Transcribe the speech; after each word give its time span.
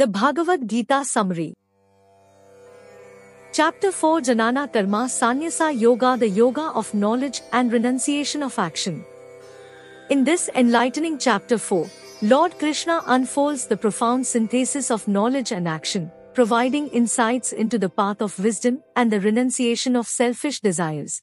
The 0.00 0.06
Bhagavad 0.06 0.68
Gita 0.68 1.04
Summary 1.04 1.54
Chapter 3.52 3.90
4 3.90 4.20
Jnana 4.20 4.72
Karma 4.72 5.06
Sanyasa 5.14 5.76
Yoga 5.76 6.16
The 6.16 6.28
Yoga 6.28 6.66
of 6.82 6.94
Knowledge 6.94 7.40
and 7.52 7.72
Renunciation 7.72 8.44
of 8.44 8.60
Action. 8.60 9.04
In 10.08 10.22
this 10.22 10.48
enlightening 10.54 11.18
chapter 11.18 11.58
4, 11.58 11.90
Lord 12.22 12.56
Krishna 12.60 13.02
unfolds 13.08 13.66
the 13.66 13.76
profound 13.76 14.24
synthesis 14.24 14.92
of 14.92 15.08
knowledge 15.08 15.50
and 15.50 15.66
action, 15.66 16.12
providing 16.32 16.86
insights 16.90 17.52
into 17.52 17.76
the 17.76 17.88
path 17.88 18.22
of 18.22 18.38
wisdom 18.38 18.80
and 18.94 19.10
the 19.10 19.20
renunciation 19.20 19.96
of 19.96 20.06
selfish 20.06 20.60
desires. 20.60 21.22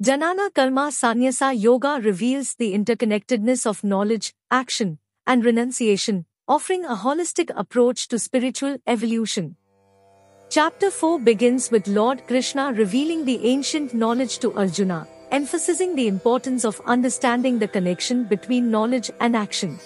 Jnana 0.00 0.54
Karma 0.54 0.90
Sanyasa 0.92 1.60
Yoga 1.60 1.98
reveals 2.00 2.54
the 2.54 2.74
interconnectedness 2.74 3.66
of 3.66 3.82
knowledge, 3.82 4.34
action, 4.52 5.00
and 5.26 5.44
renunciation, 5.44 6.26
offering 6.52 6.84
a 6.84 6.94
holistic 7.02 7.50
approach 7.56 8.08
to 8.08 8.18
spiritual 8.18 8.76
evolution. 8.86 9.56
Chapter 10.50 10.90
4 10.90 11.20
begins 11.20 11.70
with 11.70 11.88
Lord 11.88 12.26
Krishna 12.26 12.74
revealing 12.74 13.24
the 13.24 13.46
ancient 13.46 13.94
knowledge 13.94 14.38
to 14.40 14.52
Arjuna, 14.52 15.06
emphasizing 15.30 15.94
the 15.96 16.08
importance 16.08 16.66
of 16.66 16.82
understanding 16.84 17.58
the 17.58 17.68
connection 17.76 18.24
between 18.24 18.70
knowledge 18.70 19.10
and 19.20 19.34
action. 19.34 19.78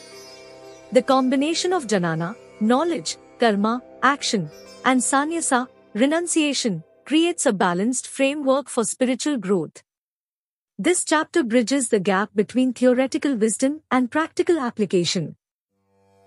The 0.90 1.02
combination 1.02 1.72
of 1.72 1.86
jnana, 1.86 2.34
knowledge, 2.58 3.16
karma, 3.38 3.80
action, 4.02 4.50
and 4.84 5.00
sannyasa, 5.00 5.68
renunciation, 5.94 6.82
creates 7.04 7.46
a 7.46 7.52
balanced 7.52 8.08
framework 8.08 8.68
for 8.68 8.82
spiritual 8.82 9.36
growth. 9.36 9.84
This 10.80 11.04
chapter 11.04 11.44
bridges 11.44 11.90
the 11.90 12.00
gap 12.00 12.30
between 12.34 12.72
theoretical 12.72 13.36
wisdom 13.36 13.82
and 13.92 14.10
practical 14.10 14.58
application. 14.58 15.36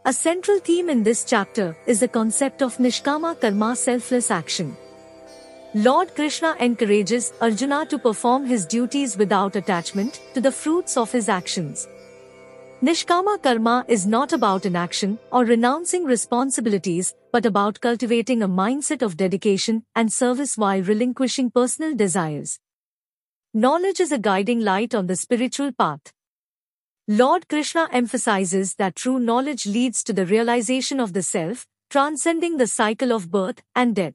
A 0.06 0.14
central 0.14 0.60
theme 0.60 0.90
in 0.90 1.04
this 1.04 1.26
chapter 1.26 1.76
is 1.86 2.00
the 2.00 2.08
concept 2.08 2.62
of 2.62 2.78
Nishkama 2.78 3.40
Karma 3.40 3.76
selfless 3.76 4.32
action. 4.32 4.78
Lord 5.74 6.16
Krishna 6.16 6.56
encourages 6.58 7.34
Arjuna 7.42 7.86
to 7.88 8.00
perform 8.00 8.46
his 8.46 8.66
duties 8.66 9.18
without 9.18 9.58
attachment 9.58 10.22
to 10.34 10.40
the 10.40 10.54
fruits 10.54 10.96
of 10.96 11.12
his 11.12 11.28
actions. 11.28 11.86
Nishkama 12.82 13.44
Karma 13.44 13.84
is 13.90 14.08
not 14.08 14.32
about 14.32 14.66
inaction 14.66 15.20
or 15.34 15.44
renouncing 15.44 16.06
responsibilities, 16.06 17.14
but 17.34 17.46
about 17.46 17.82
cultivating 17.82 18.42
a 18.42 18.48
mindset 18.48 19.02
of 19.02 19.18
dedication 19.18 19.84
and 19.98 20.14
service 20.14 20.58
while 20.58 20.82
relinquishing 20.82 21.52
personal 21.52 21.94
desires. 21.94 22.58
Knowledge 23.54 24.00
is 24.00 24.14
a 24.14 24.18
guiding 24.18 24.62
light 24.62 24.96
on 24.96 25.08
the 25.08 25.18
spiritual 25.18 25.74
path. 25.74 26.14
Lord 27.12 27.48
Krishna 27.48 27.90
emphasizes 27.92 28.76
that 28.76 28.96
true 28.96 29.18
knowledge 29.20 29.66
leads 29.66 30.04
to 30.04 30.14
the 30.14 30.28
realization 30.28 31.00
of 31.00 31.14
the 31.14 31.24
self, 31.24 31.66
transcending 31.90 32.58
the 32.58 32.68
cycle 32.68 33.12
of 33.12 33.32
birth 33.32 33.64
and 33.76 33.96
death. 33.96 34.14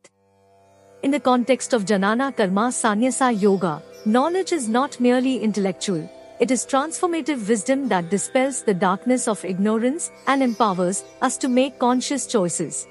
In 1.03 1.11
the 1.11 1.19
context 1.19 1.73
of 1.73 1.87
Jnana 1.87 2.37
Karma 2.37 2.71
Sannyasa 2.71 3.33
Yoga, 3.33 3.83
knowledge 4.07 4.53
is 4.53 4.69
not 4.69 5.01
merely 5.01 5.39
intellectual, 5.39 6.09
it 6.39 6.53
is 6.53 6.65
transformative 6.65 7.49
wisdom 7.49 7.89
that 7.89 8.11
dispels 8.11 8.63
the 8.63 8.75
darkness 8.75 9.27
of 9.27 9.45
ignorance 9.45 10.13
and 10.29 10.41
empowers 10.41 11.03
us 11.21 11.37
to 11.39 11.49
make 11.49 11.81
conscious 11.81 12.29
choices. 12.29 12.87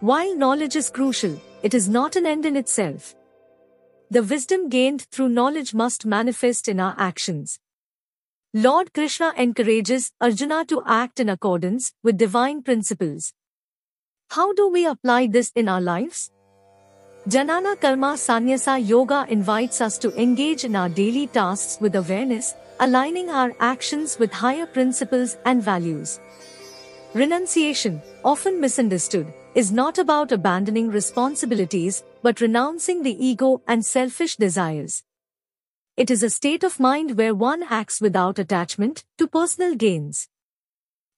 While 0.00 0.34
knowledge 0.34 0.74
is 0.74 0.90
crucial, 0.90 1.40
it 1.62 1.72
is 1.72 1.88
not 1.88 2.16
an 2.16 2.26
end 2.26 2.46
in 2.46 2.56
itself. 2.56 3.14
The 4.10 4.24
wisdom 4.24 4.68
gained 4.68 5.02
through 5.02 5.28
knowledge 5.28 5.72
must 5.72 6.04
manifest 6.04 6.66
in 6.66 6.80
our 6.80 6.96
actions. 6.98 7.60
Lord 8.56 8.92
Krishna 8.94 9.32
encourages 9.36 10.12
Arjuna 10.20 10.64
to 10.66 10.80
act 10.86 11.18
in 11.18 11.28
accordance 11.28 11.92
with 12.04 12.16
divine 12.16 12.62
principles. 12.62 13.32
How 14.30 14.52
do 14.52 14.68
we 14.68 14.86
apply 14.86 15.26
this 15.26 15.50
in 15.56 15.68
our 15.68 15.80
lives? 15.80 16.30
Jnana 17.28 17.80
Karma 17.80 18.16
Sannyasa 18.16 18.78
Yoga 18.78 19.26
invites 19.28 19.80
us 19.80 19.98
to 19.98 20.14
engage 20.14 20.62
in 20.62 20.76
our 20.76 20.88
daily 20.88 21.26
tasks 21.26 21.78
with 21.80 21.96
awareness, 21.96 22.54
aligning 22.78 23.28
our 23.28 23.52
actions 23.58 24.20
with 24.20 24.32
higher 24.32 24.66
principles 24.66 25.36
and 25.44 25.60
values. 25.60 26.20
Renunciation, 27.12 28.00
often 28.24 28.60
misunderstood, 28.60 29.26
is 29.56 29.72
not 29.72 29.98
about 29.98 30.30
abandoning 30.30 30.90
responsibilities, 30.90 32.04
but 32.22 32.40
renouncing 32.40 33.02
the 33.02 33.26
ego 33.26 33.62
and 33.66 33.84
selfish 33.84 34.36
desires. 34.36 35.02
It 35.96 36.10
is 36.10 36.24
a 36.24 36.30
state 36.30 36.64
of 36.64 36.80
mind 36.80 37.16
where 37.16 37.36
one 37.36 37.62
acts 37.70 38.00
without 38.00 38.40
attachment 38.40 39.04
to 39.16 39.28
personal 39.28 39.76
gains. 39.76 40.28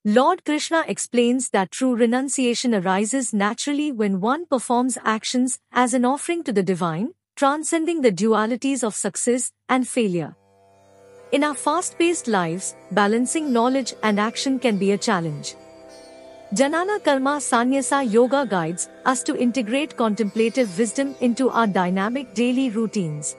Lord 0.05 0.45
Krishna 0.45 0.85
explains 0.87 1.49
that 1.51 1.71
true 1.71 1.97
renunciation 1.97 2.75
arises 2.75 3.33
naturally 3.33 3.91
when 3.91 4.21
one 4.21 4.45
performs 4.45 4.99
actions 5.03 5.59
as 5.73 5.95
an 5.95 6.05
offering 6.05 6.45
to 6.45 6.53
the 6.53 6.63
divine, 6.63 7.15
transcending 7.37 8.03
the 8.03 8.13
dualities 8.13 8.85
of 8.85 8.95
success 8.95 9.51
and 9.71 9.89
failure. 9.89 10.37
In 11.33 11.43
our 11.43 11.55
fast-paced 11.55 12.29
lives, 12.29 12.77
balancing 12.91 13.51
knowledge 13.55 13.95
and 14.03 14.21
action 14.21 14.59
can 14.59 14.77
be 14.77 14.93
a 14.93 14.99
challenge. 14.99 15.55
Jnana 16.55 17.03
Karma 17.03 17.41
Sannyasa 17.41 18.05
Yoga 18.05 18.45
guides 18.45 18.91
us 19.07 19.23
to 19.23 19.39
integrate 19.39 19.97
contemplative 19.97 20.79
wisdom 20.79 21.15
into 21.23 21.49
our 21.49 21.67
dynamic 21.67 22.35
daily 22.35 22.69
routines. 22.69 23.37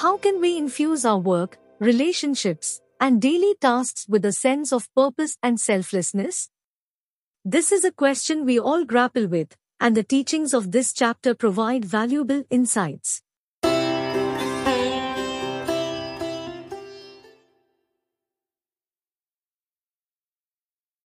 How 0.00 0.16
can 0.16 0.40
we 0.40 0.56
infuse 0.56 1.04
our 1.04 1.18
work, 1.18 1.58
relationships, 1.78 2.80
and 3.00 3.20
daily 3.20 3.54
tasks 3.60 4.06
with 4.08 4.24
a 4.24 4.32
sense 4.32 4.72
of 4.72 4.88
purpose 4.94 5.36
and 5.42 5.60
selflessness? 5.60 6.48
This 7.44 7.70
is 7.70 7.84
a 7.84 7.92
question 7.92 8.46
we 8.46 8.58
all 8.58 8.86
grapple 8.86 9.26
with, 9.26 9.58
and 9.78 9.94
the 9.94 10.02
teachings 10.02 10.54
of 10.54 10.72
this 10.72 10.94
chapter 10.94 11.34
provide 11.34 11.84
valuable 11.84 12.44
insights. 12.48 13.20